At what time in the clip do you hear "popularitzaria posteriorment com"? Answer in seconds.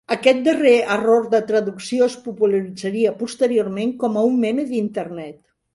2.25-4.21